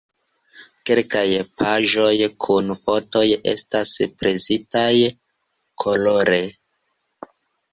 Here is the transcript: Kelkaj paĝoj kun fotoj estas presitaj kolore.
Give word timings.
Kelkaj 0.89 1.25
paĝoj 1.61 2.13
kun 2.45 2.73
fotoj 2.79 3.23
estas 3.53 3.93
presitaj 4.23 4.89
kolore. 5.85 6.41